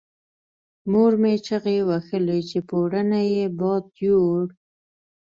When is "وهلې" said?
1.89-2.39